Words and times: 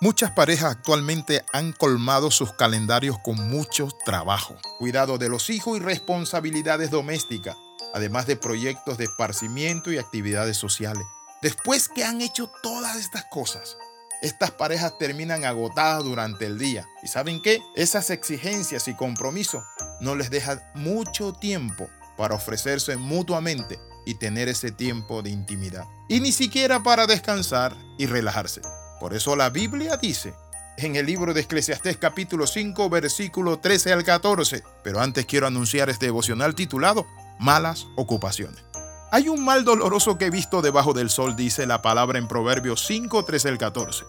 Muchas 0.00 0.30
parejas 0.30 0.76
actualmente 0.76 1.44
han 1.52 1.72
colmado 1.72 2.30
sus 2.30 2.52
calendarios 2.52 3.18
con 3.18 3.34
mucho 3.48 3.88
trabajo, 4.04 4.54
cuidado 4.78 5.18
de 5.18 5.28
los 5.28 5.50
hijos 5.50 5.76
y 5.76 5.80
responsabilidades 5.80 6.92
domésticas, 6.92 7.56
además 7.92 8.28
de 8.28 8.36
proyectos 8.36 8.96
de 8.96 9.06
esparcimiento 9.06 9.90
y 9.90 9.98
actividades 9.98 10.56
sociales. 10.56 11.02
Después 11.42 11.88
que 11.88 12.04
han 12.04 12.20
hecho 12.20 12.48
todas 12.62 12.96
estas 12.96 13.24
cosas, 13.24 13.76
estas 14.22 14.52
parejas 14.52 14.96
terminan 14.98 15.44
agotadas 15.44 16.04
durante 16.04 16.46
el 16.46 16.58
día. 16.58 16.86
¿Y 17.02 17.08
saben 17.08 17.42
qué? 17.42 17.60
Esas 17.74 18.10
exigencias 18.10 18.86
y 18.86 18.94
compromisos 18.94 19.64
no 20.00 20.14
les 20.14 20.30
dejan 20.30 20.62
mucho 20.76 21.32
tiempo 21.32 21.88
para 22.16 22.36
ofrecerse 22.36 22.96
mutuamente 22.96 23.80
y 24.06 24.14
tener 24.14 24.48
ese 24.48 24.70
tiempo 24.70 25.22
de 25.22 25.30
intimidad. 25.30 25.86
Y 26.08 26.20
ni 26.20 26.30
siquiera 26.30 26.84
para 26.84 27.08
descansar 27.08 27.76
y 27.98 28.06
relajarse. 28.06 28.60
Por 29.00 29.14
eso 29.14 29.36
la 29.36 29.50
Biblia 29.50 29.96
dice 29.96 30.34
en 30.76 30.96
el 30.96 31.06
libro 31.06 31.34
de 31.34 31.40
Eclesiastés 31.42 31.96
capítulo 31.96 32.46
5 32.46 32.88
versículo 32.90 33.58
13 33.58 33.92
al 33.92 34.04
14. 34.04 34.62
Pero 34.82 35.00
antes 35.00 35.26
quiero 35.26 35.46
anunciar 35.46 35.88
este 35.88 36.06
devocional 36.06 36.54
titulado 36.54 37.06
Malas 37.38 37.86
ocupaciones. 37.96 38.64
Hay 39.10 39.28
un 39.28 39.44
mal 39.44 39.64
doloroso 39.64 40.18
que 40.18 40.26
he 40.26 40.30
visto 40.30 40.60
debajo 40.60 40.92
del 40.92 41.08
sol, 41.08 41.34
dice 41.34 41.66
la 41.66 41.80
palabra 41.80 42.18
en 42.18 42.28
Proverbios 42.28 42.84
5, 42.86 43.24
13 43.24 43.48
al 43.48 43.58
14. 43.58 44.04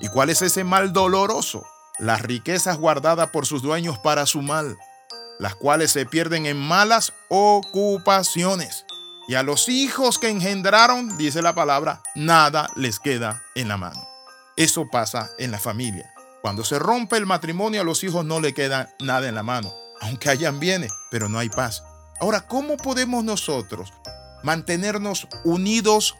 ¿Y 0.00 0.08
cuál 0.08 0.30
es 0.30 0.42
ese 0.42 0.62
mal 0.62 0.92
doloroso? 0.92 1.64
Las 1.98 2.22
riquezas 2.22 2.78
guardadas 2.78 3.30
por 3.30 3.46
sus 3.46 3.60
dueños 3.60 3.98
para 3.98 4.26
su 4.26 4.40
mal, 4.40 4.76
las 5.40 5.56
cuales 5.56 5.90
se 5.90 6.06
pierden 6.06 6.46
en 6.46 6.56
malas 6.56 7.12
ocupaciones 7.28 8.84
y 9.28 9.34
a 9.34 9.42
los 9.42 9.68
hijos 9.68 10.18
que 10.18 10.30
engendraron, 10.30 11.18
dice 11.18 11.42
la 11.42 11.54
palabra, 11.54 12.00
nada 12.14 12.70
les 12.76 12.98
queda 12.98 13.42
en 13.54 13.68
la 13.68 13.76
mano. 13.76 14.08
Eso 14.56 14.88
pasa 14.88 15.28
en 15.38 15.50
la 15.50 15.58
familia. 15.58 16.10
Cuando 16.40 16.64
se 16.64 16.78
rompe 16.78 17.18
el 17.18 17.26
matrimonio, 17.26 17.82
a 17.82 17.84
los 17.84 18.02
hijos 18.04 18.24
no 18.24 18.40
le 18.40 18.54
queda 18.54 18.88
nada 19.00 19.28
en 19.28 19.34
la 19.34 19.42
mano, 19.42 19.70
aunque 20.00 20.30
hayan 20.30 20.58
bienes, 20.58 20.92
pero 21.10 21.28
no 21.28 21.38
hay 21.38 21.50
paz. 21.50 21.84
Ahora, 22.20 22.46
¿cómo 22.46 22.78
podemos 22.78 23.22
nosotros 23.22 23.92
mantenernos 24.42 25.28
unidos? 25.44 26.16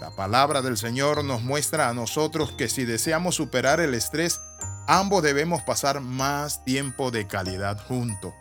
La 0.00 0.10
palabra 0.16 0.60
del 0.60 0.76
Señor 0.76 1.24
nos 1.24 1.42
muestra 1.42 1.88
a 1.88 1.94
nosotros 1.94 2.50
que 2.50 2.68
si 2.68 2.84
deseamos 2.84 3.36
superar 3.36 3.78
el 3.78 3.94
estrés, 3.94 4.40
ambos 4.88 5.22
debemos 5.22 5.62
pasar 5.62 6.00
más 6.00 6.64
tiempo 6.64 7.12
de 7.12 7.28
calidad 7.28 7.78
juntos. 7.86 8.34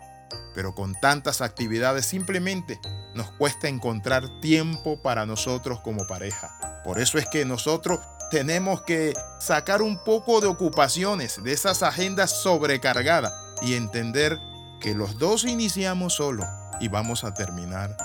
Pero 0.56 0.74
con 0.74 0.96
tantas 1.00 1.42
actividades 1.42 2.08
simplemente 2.08 2.80
nos 3.18 3.32
cuesta 3.32 3.68
encontrar 3.68 4.30
tiempo 4.40 5.02
para 5.02 5.26
nosotros 5.26 5.82
como 5.82 6.08
pareja. 6.08 6.82
Por 6.84 7.00
eso 7.00 7.18
es 7.18 7.28
que 7.28 7.44
nosotros 7.44 8.00
tenemos 8.32 8.82
que 8.84 9.14
sacar 9.40 9.82
un 9.82 9.98
poco 10.04 10.40
de 10.40 10.48
ocupaciones 10.48 11.44
de 11.44 11.52
esas 11.52 11.84
agendas 11.84 12.32
sobrecargadas 12.32 13.34
y 13.62 13.74
entender 13.74 14.40
que 14.80 14.94
los 14.94 15.18
dos 15.18 15.44
iniciamos 15.44 16.16
solos 16.16 16.46
y 16.80 16.88
vamos 16.88 17.24
a 17.24 17.34
terminar 17.34 17.98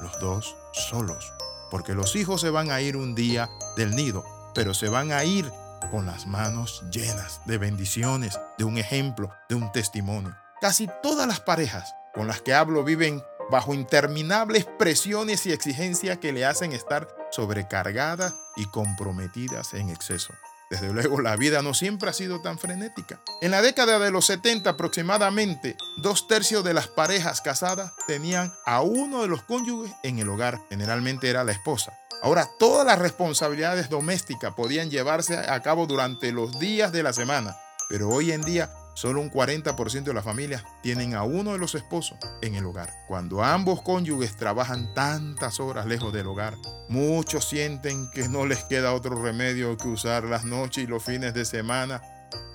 los 0.00 0.18
dos 0.20 0.56
solos. 0.72 1.32
Porque 1.70 1.94
los 1.94 2.14
hijos 2.16 2.40
se 2.40 2.50
van 2.50 2.70
a 2.70 2.80
ir 2.80 2.96
un 2.96 3.14
día 3.14 3.48
del 3.76 3.96
nido, 3.96 4.24
pero 4.54 4.74
se 4.74 4.88
van 4.88 5.12
a 5.12 5.24
ir 5.24 5.50
con 5.90 6.06
las 6.06 6.26
manos 6.26 6.84
llenas 6.90 7.40
de 7.46 7.58
bendiciones, 7.58 8.38
de 8.58 8.64
un 8.64 8.78
ejemplo, 8.78 9.30
de 9.48 9.54
un 9.54 9.72
testimonio. 9.72 10.36
Casi 10.60 10.88
todas 11.02 11.26
las 11.26 11.40
parejas 11.40 11.94
con 12.12 12.26
las 12.26 12.40
que 12.40 12.52
hablo 12.54 12.84
viven 12.84 13.22
bajo 13.50 13.74
interminables 13.74 14.64
presiones 14.64 15.46
y 15.46 15.52
exigencias 15.52 16.18
que 16.18 16.32
le 16.32 16.44
hacen 16.44 16.72
estar 16.72 17.08
sobrecargadas 17.30 18.34
y 18.56 18.66
comprometidas 18.66 19.74
en 19.74 19.90
exceso. 19.90 20.34
Desde 20.70 20.92
luego, 20.92 21.20
la 21.22 21.34
vida 21.36 21.62
no 21.62 21.72
siempre 21.72 22.10
ha 22.10 22.12
sido 22.12 22.42
tan 22.42 22.58
frenética. 22.58 23.20
En 23.40 23.50
la 23.50 23.62
década 23.62 23.98
de 23.98 24.10
los 24.10 24.26
70 24.26 24.68
aproximadamente, 24.68 25.76
dos 25.96 26.28
tercios 26.28 26.62
de 26.62 26.74
las 26.74 26.88
parejas 26.88 27.40
casadas 27.40 27.92
tenían 28.06 28.52
a 28.66 28.82
uno 28.82 29.22
de 29.22 29.28
los 29.28 29.42
cónyuges 29.42 29.94
en 30.02 30.18
el 30.18 30.28
hogar, 30.28 30.60
generalmente 30.68 31.30
era 31.30 31.44
la 31.44 31.52
esposa. 31.52 31.98
Ahora, 32.22 32.48
todas 32.58 32.84
las 32.84 32.98
responsabilidades 32.98 33.88
domésticas 33.88 34.52
podían 34.54 34.90
llevarse 34.90 35.38
a 35.38 35.62
cabo 35.62 35.86
durante 35.86 36.32
los 36.32 36.58
días 36.58 36.92
de 36.92 37.02
la 37.02 37.12
semana, 37.14 37.56
pero 37.88 38.08
hoy 38.10 38.32
en 38.32 38.42
día 38.42 38.70
Solo 38.98 39.20
un 39.20 39.30
40% 39.30 40.02
de 40.02 40.12
las 40.12 40.24
familias 40.24 40.64
tienen 40.82 41.14
a 41.14 41.22
uno 41.22 41.52
de 41.52 41.58
los 41.58 41.76
esposos 41.76 42.18
en 42.42 42.56
el 42.56 42.66
hogar. 42.66 42.92
Cuando 43.06 43.44
ambos 43.44 43.80
cónyuges 43.80 44.34
trabajan 44.36 44.92
tantas 44.92 45.60
horas 45.60 45.86
lejos 45.86 46.12
del 46.12 46.26
hogar, 46.26 46.56
muchos 46.88 47.48
sienten 47.48 48.10
que 48.10 48.28
no 48.28 48.44
les 48.44 48.64
queda 48.64 48.92
otro 48.94 49.22
remedio 49.22 49.76
que 49.76 49.86
usar 49.86 50.24
las 50.24 50.44
noches 50.44 50.82
y 50.82 50.88
los 50.88 51.04
fines 51.04 51.32
de 51.32 51.44
semana 51.44 52.02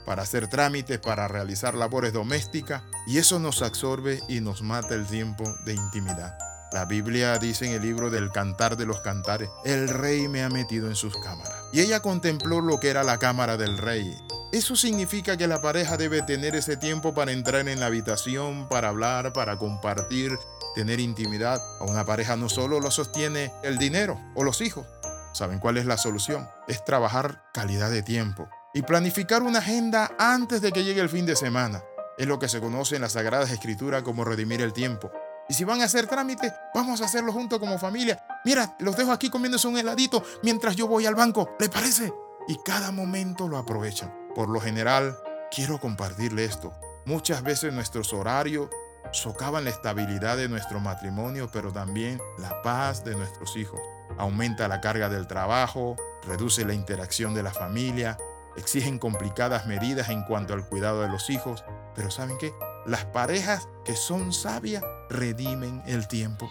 para 0.06 0.24
hacer 0.24 0.50
trámites, 0.50 1.00
para 1.00 1.30
realizar 1.30 1.76
labores 1.76 2.12
domésticas, 2.12 2.84
y 3.08 3.20
eso 3.20 3.40
nos 3.40 3.62
absorbe 3.62 4.20
y 4.28 4.42
nos 4.42 4.64
mata 4.64 4.96
el 4.96 5.08
tiempo 5.08 5.46
de 5.64 5.76
intimidad. 5.76 6.38
La 6.74 6.84
Biblia 6.84 7.38
dice 7.38 7.68
en 7.68 7.72
el 7.72 7.84
libro 7.84 8.10
del 8.10 8.32
Cantar 8.32 8.76
de 8.76 8.86
los 8.86 9.00
Cantares, 9.00 9.48
el 9.64 9.88
rey 9.88 10.28
me 10.28 10.44
ha 10.44 10.50
metido 10.50 10.90
en 10.90 10.96
sus 10.96 11.16
cámaras. 11.20 11.56
Y 11.72 11.80
ella 11.80 12.02
contempló 12.02 12.60
lo 12.60 12.82
que 12.82 12.90
era 12.90 13.04
la 13.04 13.18
cámara 13.18 13.56
del 13.56 13.78
rey, 13.78 14.14
eso 14.54 14.76
significa 14.76 15.36
que 15.36 15.48
la 15.48 15.64
pareja 15.64 15.98
debe 15.98 16.22
tener 16.22 16.56
ese 16.56 16.78
tiempo 16.78 17.16
para 17.16 17.32
entrar 17.32 17.68
en 17.68 17.80
la 17.80 17.88
habitación, 17.88 18.68
para 18.70 18.90
hablar, 18.90 19.34
para 19.34 19.58
compartir, 19.58 20.32
tener 20.76 21.00
intimidad. 21.00 21.60
A 21.80 21.86
una 21.86 22.06
pareja 22.06 22.36
no 22.36 22.50
solo 22.50 22.80
lo 22.80 22.92
sostiene 22.92 23.52
el 23.64 23.80
dinero 23.80 24.22
o 24.36 24.44
los 24.44 24.62
hijos. 24.62 24.86
¿Saben 25.34 25.58
cuál 25.58 25.78
es 25.78 25.88
la 25.88 25.98
solución? 25.98 26.48
Es 26.68 26.86
trabajar 26.86 27.42
calidad 27.52 27.90
de 27.90 28.04
tiempo 28.04 28.48
y 28.76 28.84
planificar 28.84 29.42
una 29.42 29.58
agenda 29.58 30.12
antes 30.20 30.62
de 30.62 30.72
que 30.72 30.84
llegue 30.84 31.02
el 31.02 31.10
fin 31.10 31.26
de 31.26 31.36
semana. 31.36 31.82
Es 32.20 32.28
lo 32.28 32.38
que 32.38 32.48
se 32.48 32.62
conoce 32.62 32.96
en 32.96 33.02
las 33.02 33.14
Sagradas 33.14 33.50
Escrituras 33.50 34.04
como 34.04 34.24
redimir 34.24 34.62
el 34.62 34.72
tiempo. 34.72 35.12
Y 35.50 35.56
si 35.56 35.64
van 35.64 35.82
a 35.82 35.86
hacer 35.86 36.06
trámites, 36.06 36.54
vamos 36.76 37.02
a 37.02 37.06
hacerlo 37.06 37.34
juntos 37.34 37.58
como 37.58 37.80
familia. 37.80 38.24
Mira, 38.46 38.76
los 38.78 38.96
dejo 38.96 39.12
aquí 39.12 39.32
comiéndose 39.32 39.68
un 39.68 39.80
heladito 39.80 40.24
mientras 40.44 40.76
yo 40.76 40.88
voy 40.88 41.08
al 41.08 41.16
banco. 41.16 41.56
¿Le 41.60 41.70
parece? 41.70 42.14
Y 42.48 42.58
cada 42.64 42.92
momento 42.92 43.48
lo 43.48 43.58
aprovechan. 43.58 44.23
Por 44.36 44.50
lo 44.50 44.60
general, 44.60 45.18
quiero 45.52 45.80
compartirle 45.80 46.46
esto. 46.46 46.74
Muchas 47.06 47.44
veces 47.44 47.72
nuestros 47.72 48.14
horarios 48.14 48.70
socavan 49.12 49.66
la 49.66 49.70
estabilidad 49.70 50.38
de 50.38 50.50
nuestro 50.50 50.80
matrimonio, 50.80 51.50
pero 51.54 51.72
también 51.72 52.20
la 52.40 52.62
paz 52.64 53.04
de 53.04 53.16
nuestros 53.16 53.56
hijos. 53.56 53.80
Aumenta 54.18 54.68
la 54.68 54.82
carga 54.82 55.10
del 55.10 55.28
trabajo, 55.28 55.96
reduce 56.24 56.66
la 56.66 56.74
interacción 56.74 57.36
de 57.36 57.44
la 57.44 57.52
familia, 57.52 58.18
exigen 58.56 58.98
complicadas 58.98 59.68
medidas 59.68 60.10
en 60.10 60.24
cuanto 60.24 60.54
al 60.54 60.68
cuidado 60.68 61.02
de 61.02 61.10
los 61.10 61.30
hijos, 61.30 61.64
pero 61.94 62.10
¿saben 62.10 62.38
qué? 62.40 62.54
Las 62.88 63.06
parejas 63.06 63.68
que 63.86 63.96
son 63.96 64.34
sabias 64.34 64.84
redimen 65.10 65.84
el 65.86 66.08
tiempo. 66.08 66.50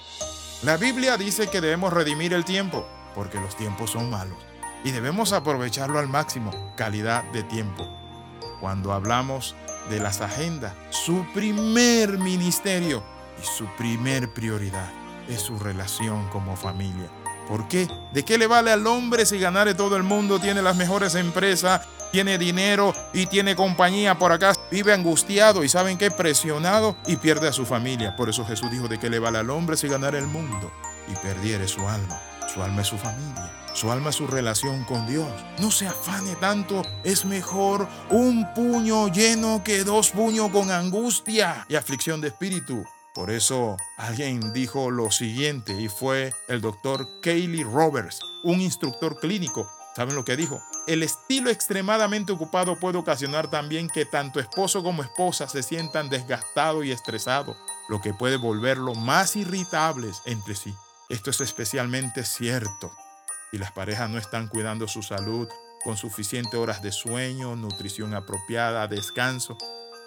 La 0.62 0.76
Biblia 0.76 1.16
dice 1.16 1.49
que 1.49 1.60
debemos 1.60 1.93
redimir 1.93 2.32
el 2.32 2.44
tiempo 2.44 2.87
porque 3.14 3.41
los 3.41 3.56
tiempos 3.56 3.91
son 3.91 4.09
malos 4.09 4.52
y 4.84 4.91
debemos 4.91 5.32
aprovecharlo 5.32 5.98
al 5.98 6.09
máximo, 6.09 6.50
calidad 6.76 7.25
de 7.32 7.43
tiempo. 7.43 7.88
Cuando 8.60 8.93
hablamos 8.93 9.54
de 9.91 10.00
las 10.00 10.20
agendas, 10.20 10.75
su 10.91 11.26
primer 11.34 12.19
ministerio 12.19 13.03
y 13.41 13.44
su 13.44 13.66
primer 13.76 14.32
prioridad 14.32 14.91
es 15.28 15.41
su 15.41 15.59
relación 15.59 16.28
como 16.28 16.56
familia. 16.56 17.09
¿Por 17.48 17.69
qué? 17.69 17.88
¿De 18.12 18.25
qué 18.25 18.38
le 18.38 18.47
vale 18.47 18.70
al 18.70 18.87
hombre 18.87 19.26
si 19.26 19.38
ganare 19.38 19.75
todo 19.75 19.97
el 19.97 20.03
mundo, 20.03 20.38
tiene 20.38 20.62
las 20.62 20.76
mejores 20.76 21.14
empresas, 21.16 21.87
tiene 22.12 22.38
dinero 22.38 22.94
y 23.12 23.26
tiene 23.26 23.56
compañía 23.56 24.16
por 24.19 24.32
acá? 24.32 24.53
Vive 24.70 24.93
angustiado 24.93 25.64
y 25.64 25.69
saben 25.69 25.99
qué, 25.99 26.10
presionado 26.10 26.97
y 27.06 27.16
pierde 27.16 27.49
a 27.49 27.53
su 27.53 27.66
familia. 27.66 28.14
Por 28.16 28.28
eso 28.28 28.44
Jesús 28.44 28.70
dijo, 28.70 28.88
¿de 28.88 28.99
qué 28.99 29.10
le 29.10 29.19
vale 29.19 29.38
al 29.38 29.50
hombre 29.50 29.76
si 29.76 29.88
ganare 29.88 30.19
el 30.19 30.26
mundo 30.26 30.70
y 31.09 31.14
perdiere 31.16 31.66
su 31.66 31.87
alma? 31.88 32.20
Su 32.53 32.63
alma 32.63 32.83
es 32.83 32.89
su 32.89 32.99
familia. 32.99 33.51
Su 33.73 33.91
alma 33.91 34.11
es 34.11 34.17
su 34.17 34.27
relación 34.27 34.85
con 34.85 35.07
Dios. 35.07 35.27
No 35.59 35.71
se 35.71 35.87
afane 35.87 36.37
tanto. 36.37 36.82
Es 37.03 37.25
mejor 37.25 37.88
un 38.11 38.47
puño 38.53 39.09
lleno 39.09 39.62
que 39.65 39.85
dos 39.85 40.11
puños 40.11 40.50
con 40.50 40.71
angustia 40.71 41.65
y 41.71 41.76
aflicción 41.76 42.21
de 42.21 42.29
espíritu. 42.29 42.85
Por 43.15 43.31
eso 43.31 43.79
alguien 43.97 44.53
dijo 44.53 44.91
lo 44.91 45.11
siguiente 45.11 45.81
y 45.81 45.88
fue 45.88 46.35
el 46.49 46.61
doctor 46.61 47.09
Kaylee 47.23 47.65
Roberts, 47.65 48.21
un 48.44 48.61
instructor 48.61 49.19
clínico. 49.19 49.71
¿Saben 49.97 50.15
lo 50.15 50.25
que 50.25 50.37
dijo? 50.37 50.61
El 50.87 51.03
estilo 51.03 51.49
extremadamente 51.49 52.32
ocupado 52.32 52.79
puede 52.79 52.99
ocasionar 52.99 53.49
también 53.49 53.88
que 53.88 54.05
tanto 54.05 54.41
esposo 54.41 54.82
como 54.82 55.03
esposa 55.03 55.49
se 55.49 55.62
sientan 55.62 56.11
desgastados 56.11 56.85
y 56.85 56.93
estresados, 56.93 57.56
lo 57.88 58.03
que 58.03 58.12
puede 58.12 58.37
volverlo 58.37 58.94
más 58.94 59.37
irritables 59.37 60.21
entre 60.26 60.55
sí. 60.55 60.75
Esto 61.08 61.31
es 61.31 61.40
especialmente 61.40 62.25
cierto 62.25 62.93
si 63.50 63.58
las 63.58 63.72
parejas 63.72 64.08
no 64.08 64.19
están 64.19 64.49
cuidando 64.49 64.88
su 64.88 65.02
salud 65.02 65.49
con 65.84 65.96
suficientes 65.96 66.54
horas 66.54 66.81
de 66.81 66.90
sueño, 66.90 67.54
nutrición 67.54 68.14
apropiada, 68.14 68.88
descanso, 68.88 69.58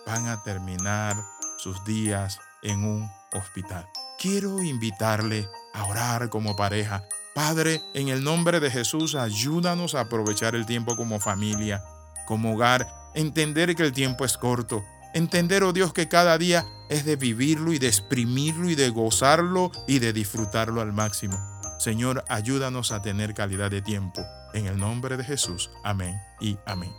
van 0.07 0.27
a 0.27 0.41
terminar 0.41 1.15
sus 1.57 1.83
días 1.85 2.39
en 2.63 2.83
un 2.83 3.09
hospital. 3.33 3.87
Quiero 4.17 4.63
invitarle 4.63 5.47
a 5.73 5.85
orar 5.85 6.29
como 6.29 6.55
pareja. 6.55 7.03
Padre, 7.35 7.81
en 7.93 8.07
el 8.07 8.23
nombre 8.23 8.59
de 8.59 8.71
Jesús, 8.71 9.13
ayúdanos 9.13 9.93
a 9.93 10.01
aprovechar 10.01 10.55
el 10.55 10.65
tiempo 10.65 10.95
como 10.95 11.19
familia. 11.19 11.83
como 12.25 12.55
hogar, 12.55 12.87
entender 13.13 13.75
que 13.75 13.83
el 13.83 13.93
tiempo 13.93 14.25
es 14.25 14.35
corto, 14.35 14.83
entender, 15.13 15.61
oh 15.61 15.73
Dios, 15.73 15.93
que 15.93 16.07
cada 16.07 16.39
día 16.39 16.65
es 16.89 17.05
de 17.05 17.15
vivirlo 17.15 17.73
y 17.73 17.79
de 17.79 17.87
exprimirlo 17.87 18.69
y 18.69 18.75
de 18.75 18.89
gozarlo 18.89 19.71
y 19.87 19.99
de 19.99 20.13
disfrutarlo 20.13 20.81
al 20.81 20.93
máximo. 20.93 21.37
Señor, 21.79 22.23
ayúdanos 22.29 22.91
a 22.91 23.01
tener 23.01 23.33
calidad 23.33 23.71
de 23.71 23.81
tiempo. 23.81 24.25
En 24.53 24.67
el 24.67 24.77
nombre 24.77 25.17
de 25.17 25.23
Jesús. 25.23 25.69
Amén 25.83 26.19
y 26.39 26.57
amén. 26.65 26.91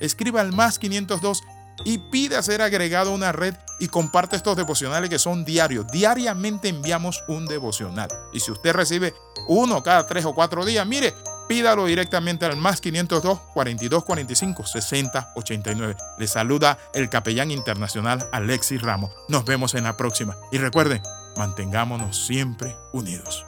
Escriba 0.00 0.40
al 0.40 0.52
más 0.52 0.78
502 0.78 1.42
y 1.84 1.98
pida 1.98 2.42
ser 2.42 2.62
agregado 2.62 3.10
a 3.10 3.14
una 3.14 3.32
red 3.32 3.54
y 3.80 3.88
comparte 3.88 4.36
estos 4.36 4.56
devocionales 4.56 5.10
que 5.10 5.18
son 5.18 5.44
diarios. 5.44 5.86
Diariamente 5.92 6.68
enviamos 6.68 7.22
un 7.28 7.46
devocional. 7.46 8.08
Y 8.32 8.40
si 8.40 8.50
usted 8.50 8.72
recibe 8.72 9.14
uno 9.48 9.82
cada 9.82 10.06
tres 10.06 10.24
o 10.24 10.34
cuatro 10.34 10.64
días, 10.64 10.86
mire, 10.86 11.14
pídalo 11.52 11.84
directamente 11.84 12.46
al 12.46 12.56
más 12.56 12.80
502 12.80 13.38
42 13.52 14.04
45 14.04 14.64
60 14.64 15.32
89. 15.34 15.96
Le 16.16 16.26
saluda 16.26 16.78
el 16.94 17.10
capellán 17.10 17.50
internacional 17.50 18.26
Alexis 18.32 18.80
Ramos. 18.80 19.10
Nos 19.28 19.44
vemos 19.44 19.74
en 19.74 19.84
la 19.84 19.98
próxima. 19.98 20.38
Y 20.50 20.56
recuerden, 20.56 21.02
mantengámonos 21.36 22.24
siempre 22.24 22.74
unidos. 22.94 23.44